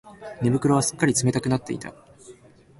[0.41, 1.93] 寝袋はすっかり冷たくなっていた